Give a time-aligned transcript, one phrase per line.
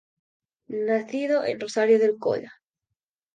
[0.67, 2.53] Nacido en Rosario del Colla.